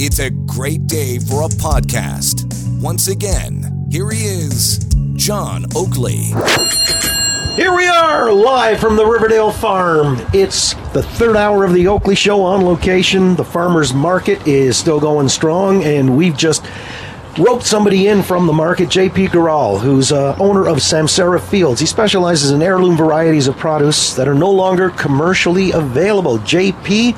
[0.00, 2.46] It's a great day for a podcast.
[2.80, 4.78] Once again, here he is,
[5.14, 6.32] John Oakley.
[7.56, 10.24] Here we are, live from the Riverdale Farm.
[10.32, 13.34] It's the third hour of the Oakley Show on location.
[13.34, 16.64] The farmer's market is still going strong, and we've just
[17.36, 21.80] roped somebody in from the market, JP Gurral, who's uh, owner of Samsara Fields.
[21.80, 26.38] He specializes in heirloom varieties of produce that are no longer commercially available.
[26.38, 27.16] JP,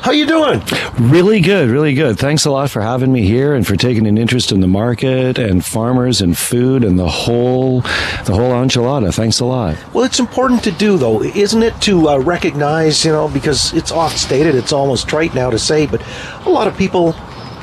[0.00, 0.62] how you doing?
[0.98, 2.18] Really good, really good.
[2.18, 5.38] Thanks a lot for having me here and for taking an interest in the market
[5.38, 9.12] and farmers and food and the whole the whole enchilada.
[9.12, 9.76] Thanks a lot.
[9.92, 13.90] Well, it's important to do though, isn't it, to uh, recognize, you know, because it's
[13.90, 16.02] oft stated, it's almost trite now to say, but
[16.44, 17.14] a lot of people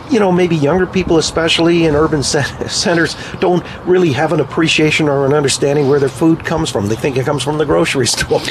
[0.10, 5.26] you know, maybe younger people, especially in urban centers, don't really have an appreciation or
[5.26, 6.88] an understanding where their food comes from.
[6.88, 8.42] They think it comes from the grocery store.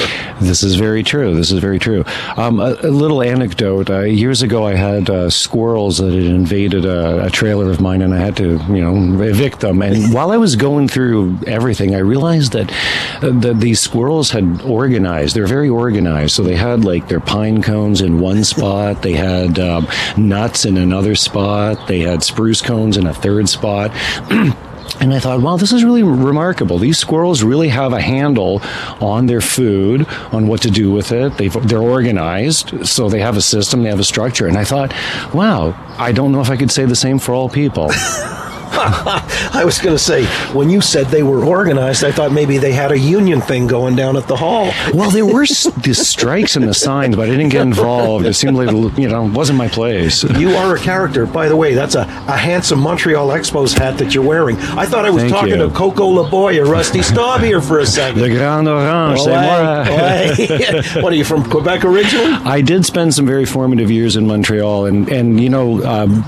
[0.41, 1.35] This is very true.
[1.35, 2.03] This is very true.
[2.37, 3.89] Um, a, a, little anecdote.
[3.89, 8.01] Uh, years ago, I had uh, squirrels that had invaded a, a, trailer of mine,
[8.01, 9.81] and I had to, you know, evict them.
[9.81, 12.71] And while I was going through everything, I realized that,
[13.23, 15.35] uh, that these squirrels had organized.
[15.35, 16.35] They're very organized.
[16.35, 19.01] So they had like their pine cones in one spot.
[19.01, 21.87] They had um, nuts in another spot spot.
[21.87, 23.91] They had spruce cones in a third spot.
[24.99, 26.77] And I thought, wow, this is really remarkable.
[26.77, 28.61] These squirrels really have a handle
[29.01, 31.35] on their food, on what to do with it.
[31.37, 34.45] they are organized, so they have a system, they have a structure.
[34.45, 34.93] And I thought,
[35.33, 37.89] wow, I don't know if I could say the same for all people.
[39.53, 42.73] I was going to say, when you said they were organized, I thought maybe they
[42.73, 44.71] had a union thing going down at the hall.
[44.93, 48.25] Well, there were the strikes and the signs, but I didn't get involved.
[48.25, 50.23] It seemed like, you know, wasn't my place.
[50.43, 51.25] You are a character.
[51.25, 54.57] By the way, that's a, a handsome Montreal Expos hat that you're wearing.
[54.57, 55.69] I thought I was Thank talking you.
[55.69, 58.19] to Coco Laboy or Rusty Staub here for a second.
[58.19, 62.33] The Grand Orange, c'est what are you from Quebec originally?
[62.45, 65.83] I did spend some very formative years in Montreal, and and you know.
[65.83, 66.23] Um,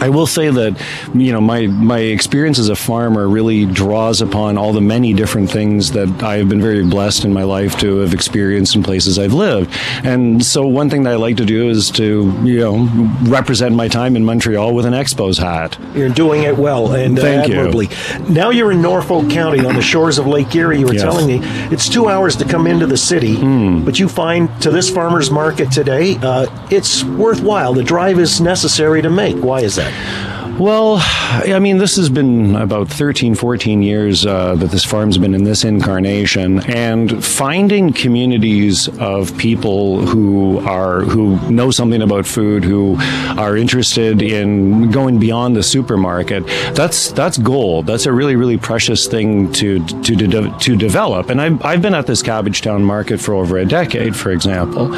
[0.00, 0.80] I will say that
[1.14, 5.50] you know my my experience as a farmer really draws upon all the many different
[5.50, 9.18] things that I have been very blessed in my life to have experienced in places
[9.18, 9.70] I've lived.
[10.04, 13.88] And so one thing that I like to do is to you know represent my
[13.88, 15.78] time in Montreal with an Expos hat.
[15.94, 17.86] You're doing it well and uh, Thank admirably.
[17.86, 18.28] You.
[18.28, 20.80] Now you're in Norfolk County on the shores of Lake Erie.
[20.80, 21.02] You were yes.
[21.02, 21.40] telling me
[21.72, 23.84] it's two hours to come into the city, mm.
[23.84, 27.72] but you find to this farmer's market today, uh, it's worthwhile.
[27.72, 29.36] The drive is necessary to make.
[29.36, 30.27] Why is that?
[30.58, 35.32] Well, I mean, this has been about 13, 14 years uh, that this farm's been
[35.32, 42.64] in this incarnation, and finding communities of people who are who know something about food,
[42.64, 42.96] who
[43.38, 46.44] are interested in going beyond the supermarket.
[46.74, 47.86] That's that's gold.
[47.86, 51.30] That's a really, really precious thing to to to, to develop.
[51.30, 54.92] And I've, I've been at this Cabbagetown market for over a decade, for example.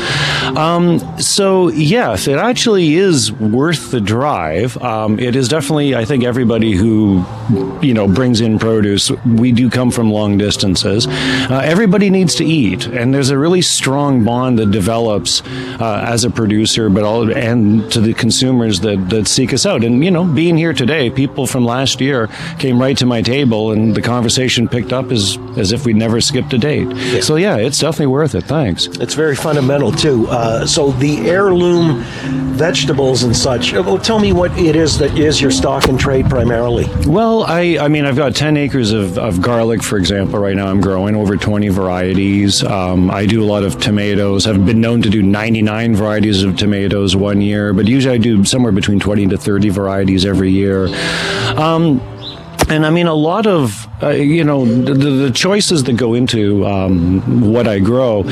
[0.57, 4.79] Um, so yes, it actually is worth the drive.
[4.79, 7.25] Um, it is definitely, I think, everybody who
[7.83, 9.11] you know brings in produce.
[9.27, 11.07] We do come from long distances.
[11.07, 15.43] Uh, everybody needs to eat, and there's a really strong bond that develops
[15.81, 19.85] uh, as a producer, but all and to the consumers that that seek us out.
[19.85, 22.29] And you know, being here today, people from last year
[22.59, 26.21] came right to my table, and the conversation picked up as as if we'd never
[26.21, 26.89] skipped a date.
[26.89, 27.21] Yeah.
[27.21, 28.45] So yeah, it's definitely worth it.
[28.45, 28.87] Thanks.
[28.87, 30.29] It's very fundamental too.
[30.29, 32.03] Uh, so the heirloom
[32.55, 33.73] vegetables and such.
[33.73, 36.87] Well, tell me what it is that is your stock and trade primarily.
[37.07, 40.39] Well, I I mean I've got ten acres of, of garlic, for example.
[40.39, 42.63] Right now I'm growing over twenty varieties.
[42.63, 44.47] Um, I do a lot of tomatoes.
[44.47, 48.19] I've been known to do ninety nine varieties of tomatoes one year, but usually I
[48.19, 50.89] do somewhere between twenty to thirty varieties every year.
[51.57, 52.01] Um,
[52.69, 56.67] and I mean, a lot of uh, you know the, the, choices that go into
[56.67, 58.25] um, what I grow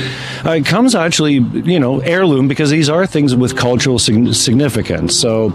[0.45, 5.19] uh, comes actually you know heirloom because these are things with cultural significance.
[5.19, 5.53] So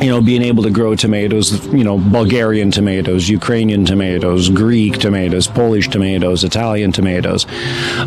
[0.00, 5.46] you know, being able to grow tomatoes, you know, Bulgarian tomatoes, Ukrainian tomatoes, Greek tomatoes,
[5.46, 7.46] Polish tomatoes, Italian tomatoes.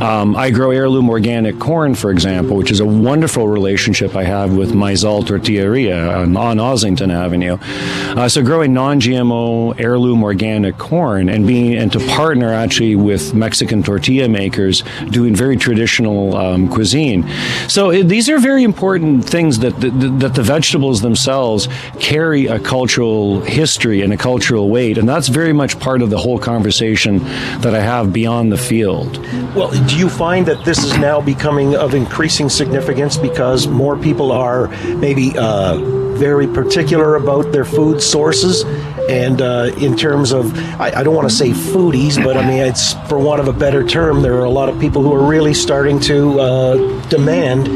[0.02, 4.56] Um, I grow heirloom organic corn, for example, which is a wonderful relationship I have
[4.56, 7.58] with Maizal Tortilleria on, on Ossington Avenue.
[7.62, 13.82] Uh, so growing non-GMO heirloom organic corn and being and to partner actually with Mexican
[13.82, 17.28] tortilla makers doing very traditional um, cuisine.
[17.70, 21.70] So it, these are very important things that the, that the vegetables themselves
[22.00, 26.18] carry a cultural history and a cultural weight, and that's very much part of the
[26.18, 27.20] whole conversation
[27.62, 29.18] that I have beyond the field.
[29.56, 34.32] Well, do you find that this is now becoming of increasing significance because more people
[34.32, 35.78] are maybe uh,
[36.18, 38.64] very particular about their food sources?
[39.10, 42.60] And uh, in terms of, I, I don't want to say foodies, but I mean,
[42.60, 45.26] it's for want of a better term, there are a lot of people who are
[45.26, 47.68] really starting to uh, demand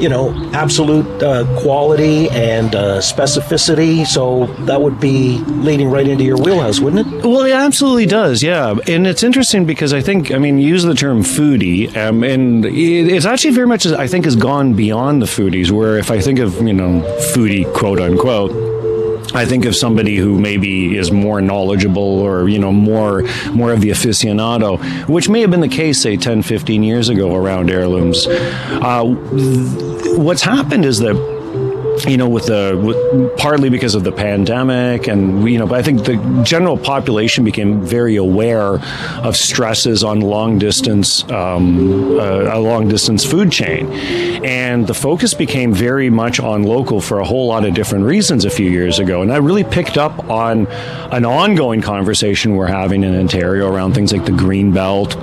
[0.00, 4.06] you know, absolute uh, quality and uh, specificity.
[4.06, 7.24] So that would be leading right into your wheelhouse, wouldn't it?
[7.24, 8.74] Well, it absolutely does, yeah.
[8.86, 12.64] And it's interesting because I think, I mean, you use the term foodie, um, and
[12.64, 16.38] it's actually very much, I think, has gone beyond the foodies, where if I think
[16.38, 17.00] of, you know,
[17.34, 18.52] foodie, quote unquote,
[19.34, 23.80] I think of somebody who maybe is more knowledgeable or, you know, more more of
[23.80, 24.78] the aficionado,
[25.08, 28.26] which may have been the case, say, 10, 15 years ago around heirlooms.
[28.26, 29.04] Uh,
[30.16, 31.37] what's happened is that
[32.06, 35.82] you know, with the with, partly because of the pandemic, and you know, but I
[35.82, 38.80] think the general population became very aware
[39.22, 43.92] of stresses on long distance, um, uh, a long distance food chain,
[44.44, 48.44] and the focus became very much on local for a whole lot of different reasons
[48.44, 50.66] a few years ago, and I really picked up on
[51.12, 55.16] an ongoing conversation we're having in Ontario around things like the green belt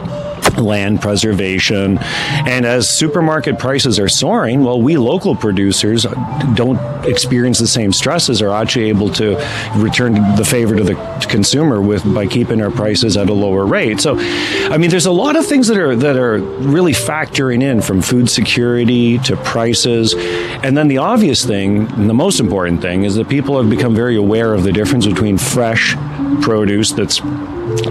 [0.58, 1.98] land preservation.
[2.00, 6.06] And as supermarket prices are soaring, well, we local producers
[6.54, 9.36] don't experience the same stresses, are actually able to
[9.76, 10.96] return the favor to the
[11.30, 14.00] consumer with by keeping our prices at a lower rate.
[14.00, 17.82] So, I mean, there's a lot of things that are that are really factoring in
[17.82, 23.04] from food security to prices, and then the obvious thing, and the most important thing,
[23.04, 25.96] is that people have become very aware of the difference between fresh
[26.42, 27.22] produce that's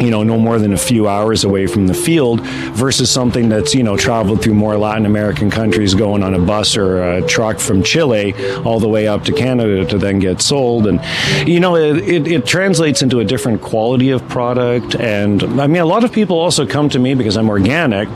[0.01, 2.41] you know, no more than a few hours away from the field
[2.73, 6.77] versus something that's, you know, traveled through more Latin American countries going on a bus
[6.77, 8.35] or a truck from Chile
[8.65, 10.87] all the way up to Canada to then get sold.
[10.87, 11.01] And,
[11.49, 14.95] you know, it, it, it translates into a different quality of product.
[14.97, 18.09] And I mean, a lot of people also come to me because I'm organic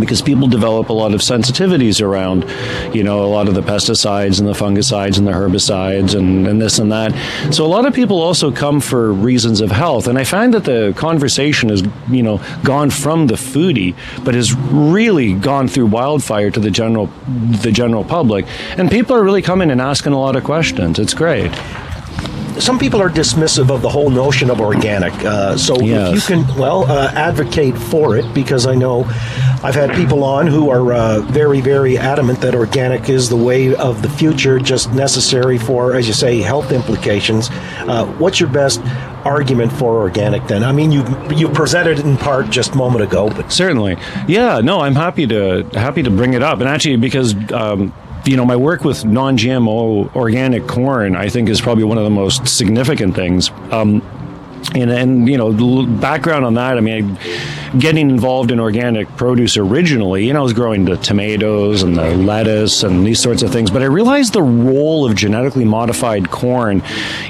[0.00, 2.44] because people develop a lot of sensitivities around,
[2.94, 6.60] you know, a lot of the pesticides and the fungicides and the herbicides and, and
[6.60, 7.12] this and that.
[7.54, 10.06] So a lot of people also come for reasons of health.
[10.06, 13.94] And I find that the conversation has, you know, gone from the foodie,
[14.24, 17.06] but has really gone through wildfire to the general
[17.62, 18.46] the general public.
[18.76, 20.98] And people are really coming and asking a lot of questions.
[20.98, 21.52] It's great
[22.60, 25.12] some people are dismissive of the whole notion of organic.
[25.24, 26.16] Uh, so yes.
[26.16, 29.04] if you can, well, uh, advocate for it because I know
[29.62, 33.74] I've had people on who are uh, very, very adamant that organic is the way
[33.74, 37.48] of the future, just necessary for, as you say, health implications.
[37.50, 38.80] Uh, what's your best
[39.24, 40.62] argument for organic then?
[40.62, 41.04] I mean, you
[41.34, 43.96] you presented it in part just a moment ago, but certainly,
[44.28, 44.60] yeah.
[44.60, 47.34] No, I'm happy to happy to bring it up, and actually because.
[47.52, 47.94] Um,
[48.26, 52.10] you know, my work with non-GMO organic corn, I think, is probably one of the
[52.10, 53.50] most significant things.
[53.70, 54.02] Um,
[54.74, 56.76] and, and you know, background on that.
[56.76, 57.18] I mean,
[57.78, 62.14] getting involved in organic produce originally, you know, I was growing the tomatoes and the
[62.16, 63.70] lettuce and these sorts of things.
[63.70, 66.82] But I realized the role of genetically modified corn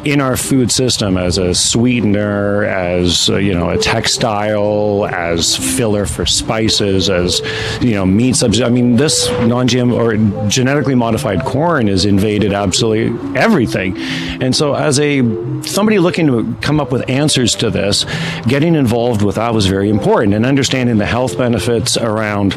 [0.04, 6.06] in our food system as a sweetener, as uh, you know, a textile, as filler
[6.06, 7.40] for spices, as
[7.80, 8.66] you know, meat substitute.
[8.66, 13.96] I mean, this non-GM or genetically modified corn has invaded absolutely everything.
[14.42, 15.22] And so, as a
[15.62, 18.04] somebody looking to come up with answers to this,
[18.46, 22.54] getting involved with that was very important and understanding the health benefits around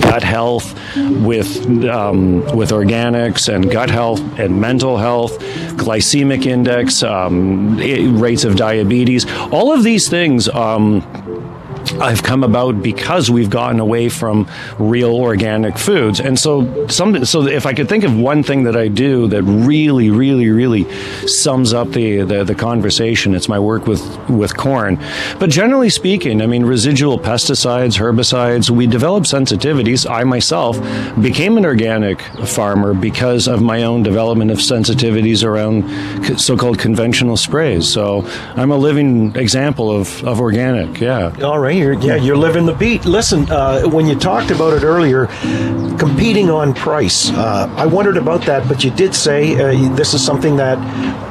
[0.00, 5.38] gut health with um, with organics and gut health and mental health,
[5.76, 10.48] glycemic index, um, rates of diabetes, all of these things.
[10.48, 11.02] Um,
[12.00, 14.48] I've come about because we've gotten away from
[14.78, 16.20] real organic foods.
[16.20, 19.42] And so some so if I could think of one thing that I do that
[19.42, 20.90] really really really
[21.26, 24.98] sums up the the, the conversation, it's my work with with corn.
[25.38, 30.08] But generally speaking, I mean residual pesticides, herbicides, we develop sensitivities.
[30.08, 30.78] I myself
[31.20, 37.88] became an organic farmer because of my own development of sensitivities around so-called conventional sprays.
[37.88, 41.00] So I'm a living example of, of organic.
[41.00, 41.34] Yeah.
[41.42, 41.85] All right.
[41.86, 43.04] You're, yeah, you're living the beat.
[43.04, 45.28] Listen, uh, when you talked about it earlier,
[45.98, 50.24] competing on price, uh, I wondered about that, but you did say uh, this is
[50.24, 50.78] something that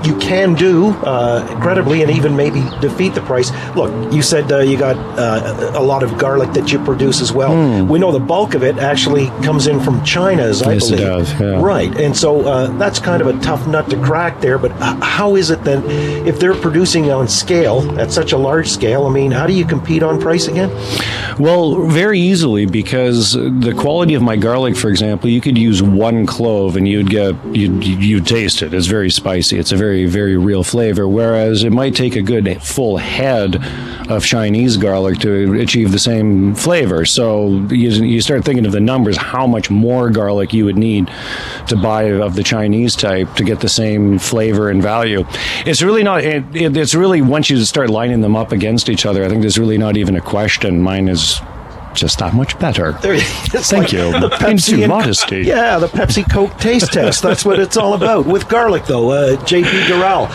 [0.06, 3.52] you can do uh, credibly and even maybe defeat the price.
[3.76, 7.34] Look, you said uh, you got uh, a lot of garlic that you produce as
[7.34, 7.52] well.
[7.52, 7.90] Mm.
[7.90, 11.02] We know the bulk of it actually comes in from China, as I yes, believe.
[11.02, 11.62] It does, yeah.
[11.62, 12.44] Right, and so
[12.78, 14.58] that's kind of a tough nut to crack there.
[14.58, 14.72] But
[15.04, 15.84] how is it then
[16.26, 19.06] if they're producing on scale at such a large scale?
[19.06, 20.45] I mean, how do you compete on price?
[20.48, 20.70] Again?
[21.40, 26.26] Well, very easily because the quality of my garlic, for example, you could use one
[26.26, 28.74] clove and you'd get you'd, you'd taste it.
[28.74, 29.58] It's very spicy.
[29.58, 31.08] It's a very very real flavor.
[31.08, 33.58] Whereas it might take a good full head
[34.10, 37.06] of Chinese garlic to achieve the same flavor.
[37.06, 41.12] So you, you start thinking of the numbers, how much more garlic you would need
[41.68, 45.26] to buy of the Chinese type to get the same flavor and value.
[45.66, 46.24] It's really not.
[46.24, 49.42] It, it, it's really once you start lining them up against each other, I think
[49.42, 50.82] there's really not even a question.
[50.82, 51.40] Mine is
[51.94, 52.92] just that much better.
[53.02, 54.12] There, Thank like you.
[54.20, 55.44] The Pepsi and- modesty.
[55.44, 57.24] Yeah, the Pepsi Coke taste test.
[57.24, 58.26] That's what it's all about.
[58.26, 60.28] With garlic, though, uh, JP Gurral.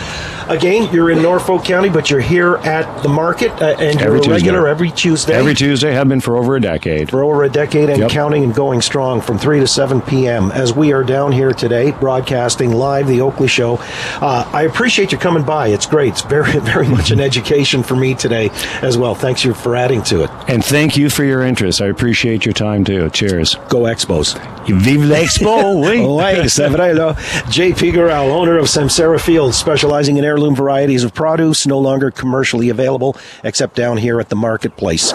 [0.51, 4.19] Again, you're in Norfolk County, but you're here at the market, uh, and you're Every
[4.19, 4.33] a Tuesday.
[4.33, 5.33] regular every Tuesday.
[5.33, 7.09] Every Tuesday have been for over a decade.
[7.09, 8.09] for over a decade and Yep.
[8.11, 10.51] counting and going strong from 3 to 7 p.m.
[10.51, 13.79] as we are down here today broadcasting live the Oakley Show.
[14.21, 15.69] Uh, I appreciate you coming by.
[15.69, 16.09] It's great.
[16.13, 18.49] It's very, very much an education for me today
[18.81, 19.15] as well.
[19.15, 20.29] Thanks you for adding to it.
[20.49, 21.81] And thank you for your interest.
[21.81, 23.09] I appreciate your time too.
[23.11, 23.55] Cheers.
[23.69, 24.35] Go Expos.
[24.67, 26.03] Vive l'Expo, oui.
[26.05, 27.15] Oh, oui, c'est vrai, là.
[27.49, 32.69] JP Gurral, owner of Samsara Fields, specializing in heirloom varieties of produce, no longer commercially
[32.69, 35.13] available except down here at the marketplace.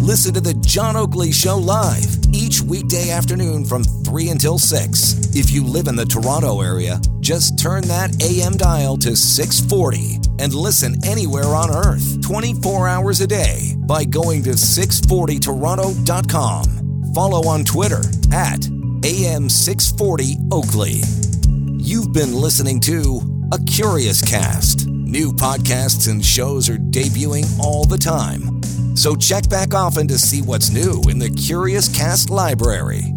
[0.00, 5.34] Listen to the John Oakley Show live each weekday afternoon from 3 until 6.
[5.34, 10.52] If you live in the Toronto area, just turn that AM dial to 640 and
[10.52, 16.64] listen anywhere on earth 24 hours a day by going to 640toronto.com.
[17.14, 18.02] Follow on Twitter
[18.34, 18.58] at
[19.02, 21.02] AM640 Oakley.
[21.78, 23.20] You've been listening to
[23.52, 24.88] A Curious Cast.
[24.88, 28.60] New podcasts and shows are debuting all the time.
[28.96, 33.13] So check back often to see what's new in the Curious Cast library.